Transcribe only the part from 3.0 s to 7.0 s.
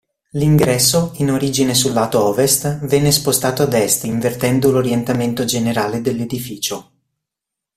spostato ad est invertendo l’orientamento generale dell’edificio.